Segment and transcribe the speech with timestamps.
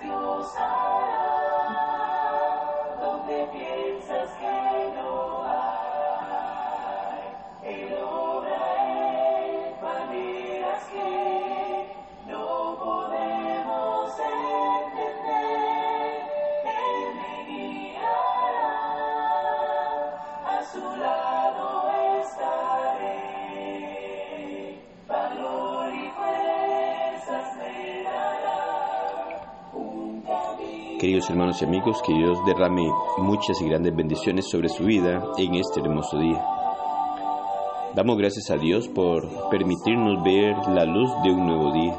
[0.00, 0.89] Dios hará
[31.00, 32.86] Queridos hermanos y amigos, que Dios derrame
[33.16, 36.44] muchas y grandes bendiciones sobre su vida en este hermoso día.
[37.94, 41.96] Damos gracias a Dios por permitirnos ver la luz de un nuevo día.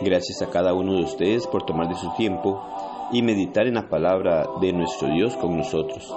[0.00, 2.66] Gracias a cada uno de ustedes por tomar de su tiempo
[3.12, 6.10] y meditar en la palabra de nuestro Dios con nosotros.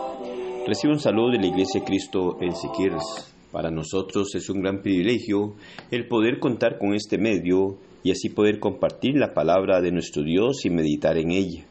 [0.66, 3.36] Recibe un saludo de la Iglesia Cristo en Siquirres.
[3.52, 5.56] Para nosotros es un gran privilegio
[5.92, 10.64] el poder contar con este medio y así poder compartir la palabra de nuestro Dios
[10.64, 11.66] y meditar en ella.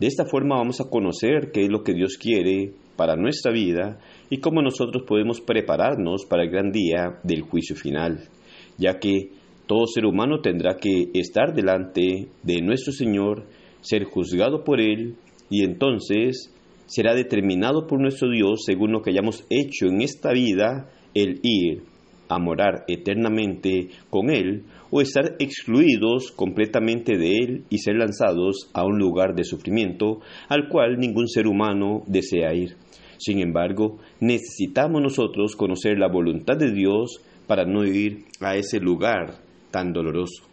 [0.00, 3.98] De esta forma vamos a conocer qué es lo que Dios quiere para nuestra vida
[4.28, 8.28] y cómo nosotros podemos prepararnos para el gran día del juicio final,
[8.76, 9.30] ya que
[9.66, 13.44] todo ser humano tendrá que estar delante de nuestro Señor,
[13.80, 15.14] ser juzgado por Él
[15.48, 16.52] y entonces
[16.86, 21.82] será determinado por nuestro Dios según lo que hayamos hecho en esta vida, el ir
[22.28, 24.64] a morar eternamente con Él
[24.96, 30.68] o estar excluidos completamente de Él y ser lanzados a un lugar de sufrimiento al
[30.68, 32.76] cual ningún ser humano desea ir.
[33.18, 39.40] Sin embargo, necesitamos nosotros conocer la voluntad de Dios para no ir a ese lugar
[39.72, 40.44] tan doloroso.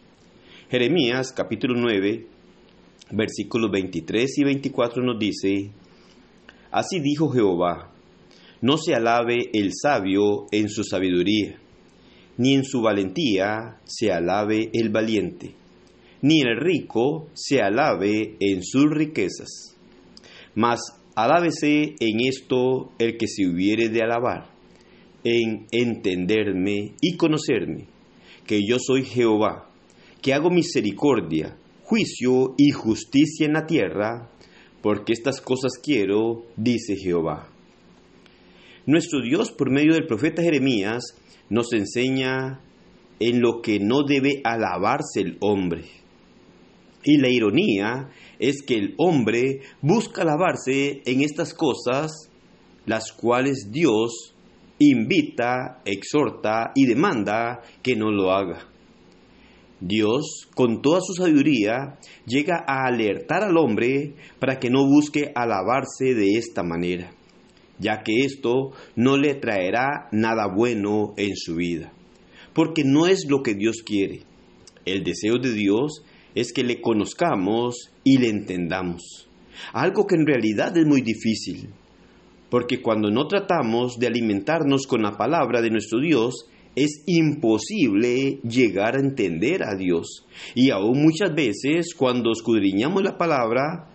[0.72, 2.26] Jeremías capítulo 9,
[3.12, 5.70] versículos 23 y 24 nos dice,
[6.72, 7.92] Así dijo Jehová,
[8.60, 11.61] no se alabe el sabio en su sabiduría,
[12.42, 15.52] ni en su valentía se alabe el valiente,
[16.24, 19.78] ni el rico se alabe en sus riquezas.
[20.56, 20.80] Mas
[21.14, 24.50] alábese en esto el que se hubiere de alabar,
[25.24, 27.86] en entenderme y conocerme,
[28.48, 29.70] que yo soy Jehová,
[30.24, 34.32] que hago misericordia, juicio y justicia en la tierra,
[34.82, 37.51] porque estas cosas quiero, dice Jehová.
[38.86, 41.04] Nuestro Dios, por medio del profeta Jeremías,
[41.50, 42.62] nos enseña
[43.20, 45.84] en lo que no debe alabarse el hombre.
[47.04, 48.10] Y la ironía
[48.40, 52.32] es que el hombre busca alabarse en estas cosas,
[52.86, 54.36] las cuales Dios
[54.80, 58.68] invita, exhorta y demanda que no lo haga.
[59.80, 66.14] Dios, con toda su sabiduría, llega a alertar al hombre para que no busque alabarse
[66.16, 67.12] de esta manera,
[67.82, 71.92] ya que esto no le traerá nada bueno en su vida,
[72.54, 74.22] porque no es lo que Dios quiere.
[74.86, 76.04] El deseo de Dios
[76.36, 79.28] es que le conozcamos y le entendamos,
[79.74, 81.70] algo que en realidad es muy difícil,
[82.50, 88.96] porque cuando no tratamos de alimentarnos con la palabra de nuestro Dios, es imposible llegar
[88.96, 90.26] a entender a Dios.
[90.56, 93.90] Y aún muchas veces, cuando escudriñamos la palabra,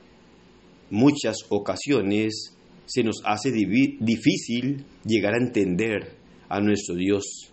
[0.91, 2.56] muchas ocasiones
[2.87, 6.17] se nos hace difícil llegar a entender
[6.49, 7.51] a nuestro Dios.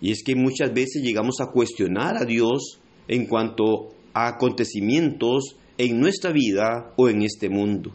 [0.00, 5.98] Y es que muchas veces llegamos a cuestionar a Dios en cuanto a acontecimientos en
[5.98, 7.94] nuestra vida o en este mundo.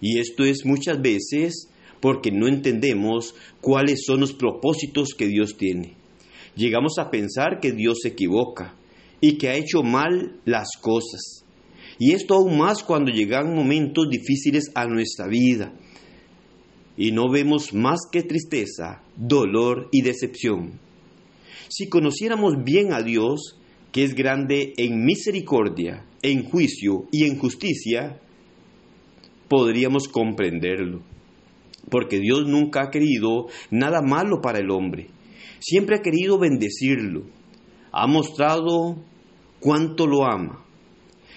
[0.00, 1.68] Y esto es muchas veces
[2.00, 5.94] porque no entendemos cuáles son los propósitos que Dios tiene.
[6.54, 8.74] Llegamos a pensar que Dios se equivoca
[9.20, 11.45] y que ha hecho mal las cosas.
[11.98, 15.72] Y esto aún más cuando llegan momentos difíciles a nuestra vida.
[16.96, 20.80] Y no vemos más que tristeza, dolor y decepción.
[21.68, 23.58] Si conociéramos bien a Dios,
[23.92, 28.20] que es grande en misericordia, en juicio y en justicia,
[29.48, 31.02] podríamos comprenderlo
[31.90, 35.08] porque Dios nunca ha querido nada malo para el hombre.
[35.60, 37.24] Siempre ha querido bendecirlo.
[37.92, 38.96] Ha mostrado
[39.60, 40.64] cuánto lo ama.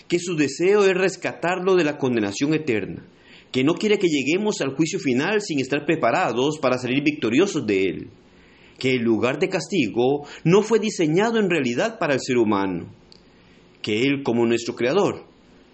[0.09, 3.07] Que su deseo es rescatarlo de la condenación eterna.
[3.51, 7.83] Que no quiere que lleguemos al juicio final sin estar preparados para salir victoriosos de
[7.85, 8.09] él.
[8.77, 12.93] Que el lugar de castigo no fue diseñado en realidad para el ser humano.
[13.81, 15.25] Que él como nuestro creador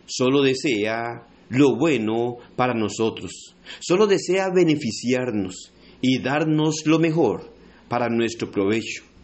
[0.05, 3.55] solo desea lo bueno para nosotros.
[3.79, 7.51] Solo desea beneficiarnos y darnos lo mejor
[7.87, 9.14] para nuestro provecho.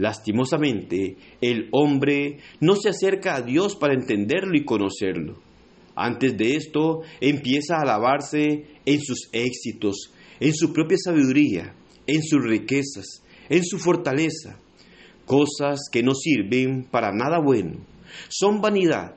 [0.00, 5.38] Lastimosamente, el hombre no se acerca a Dios para entenderlo y conocerlo.
[5.94, 10.10] Antes de esto, empieza a alabarse en sus éxitos,
[10.40, 11.74] en su propia sabiduría,
[12.06, 14.58] en sus riquezas, en su fortaleza,
[15.26, 17.84] cosas que no sirven para nada bueno.
[18.30, 19.16] Son vanidad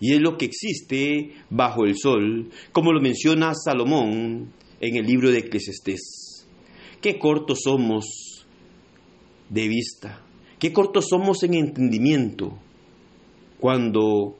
[0.00, 4.52] y es lo que existe bajo el sol, como lo menciona Salomón
[4.82, 6.46] en el libro de Eclesiastés.
[7.00, 8.29] Qué cortos somos
[9.50, 10.22] de vista,
[10.58, 12.56] qué cortos somos en entendimiento
[13.58, 14.36] cuando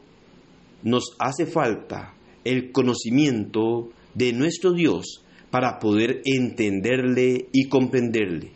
[0.83, 2.15] nos hace falta
[2.45, 8.53] el conocimiento de nuestro Dios para poder entenderle y comprenderle.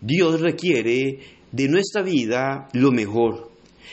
[0.00, 1.20] Dios requiere
[1.52, 3.50] de nuestra vida lo mejor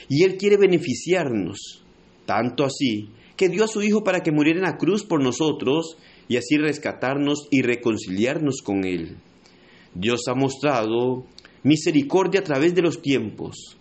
[0.09, 1.83] y Él quiere beneficiarnos,
[2.25, 5.97] tanto así que dio a su Hijo para que muriera en la cruz por nosotros
[6.27, 9.17] y así rescatarnos y reconciliarnos con Él.
[9.93, 11.25] Dios ha mostrado
[11.63, 13.77] misericordia a través de los tiempos,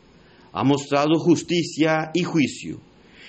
[0.52, 2.80] ha mostrado justicia y juicio.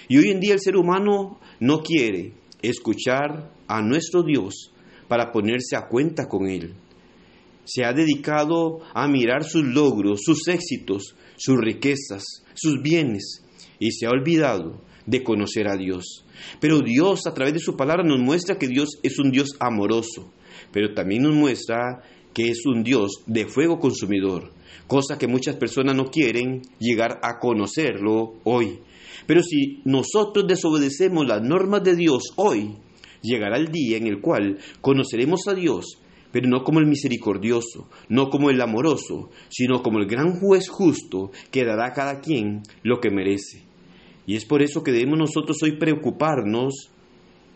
[0.08, 4.72] Y hoy en día el ser humano no quiere escuchar a nuestro Dios
[5.08, 6.74] para ponerse a cuenta con Él.
[7.66, 12.24] Se ha dedicado a mirar sus logros, sus éxitos, sus riquezas,
[12.54, 13.44] sus bienes,
[13.80, 16.26] y se ha olvidado de conocer a Dios.
[16.60, 20.32] Pero Dios a través de su palabra nos muestra que Dios es un Dios amoroso,
[20.72, 22.02] pero también nos muestra
[22.34, 24.52] que es un Dios de fuego consumidor,
[24.88, 28.80] cosa que muchas personas no quieren llegar a conocerlo hoy.
[29.26, 32.76] Pero si nosotros desobedecemos las normas de Dios hoy,
[33.22, 36.00] llegará el día en el cual conoceremos a Dios,
[36.32, 41.32] pero no como el misericordioso, no como el amoroso, sino como el gran juez justo
[41.52, 43.64] que dará a cada quien lo que merece.
[44.26, 46.92] Y es por eso que debemos nosotros hoy preocuparnos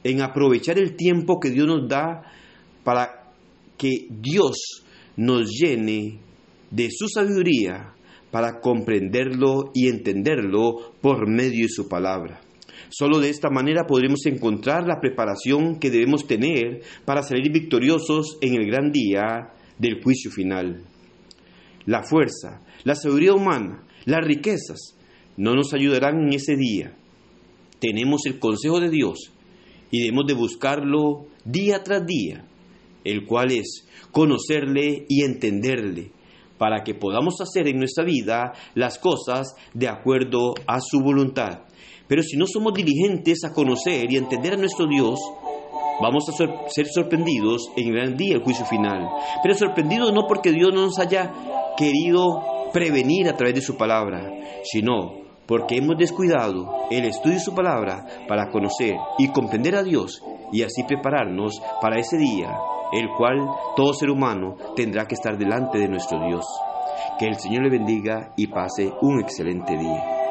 [0.04, 2.24] en aprovechar el tiempo que Dios nos da
[2.84, 3.23] para
[3.78, 4.84] que Dios
[5.16, 6.20] nos llene
[6.72, 7.94] de su sabiduría
[8.32, 12.42] para comprenderlo y entenderlo por medio de su palabra.
[12.90, 18.56] Solo de esta manera podremos encontrar la preparación que debemos tener para salir victoriosos en
[18.56, 20.84] el gran día del juicio final.
[21.86, 24.96] La fuerza, la sabiduría humana, las riquezas
[25.38, 26.96] no nos ayudarán en ese día.
[27.80, 29.32] Tenemos el consejo de Dios
[29.92, 32.46] y debemos de buscarlo día tras día,
[33.04, 36.12] el cual es conocerle y entenderle,
[36.58, 41.62] para que podamos hacer en nuestra vida las cosas de acuerdo a su voluntad.
[42.08, 45.20] Pero si no somos diligentes a conocer y entender a nuestro Dios,
[46.02, 49.10] vamos a ser sorprendidos en el gran día, el juicio final.
[49.42, 51.32] Pero sorprendidos no porque Dios no nos haya
[51.78, 54.32] querido prevenir a través de su palabra,
[54.64, 60.22] sino porque hemos descuidado el estudio de su palabra para conocer y comprender a Dios
[60.52, 62.52] y así prepararnos para ese día,
[62.94, 63.40] el cual
[63.76, 66.46] todo ser humano tendrá que estar delante de nuestro Dios.
[67.20, 70.23] Que el Señor le bendiga y pase un excelente día.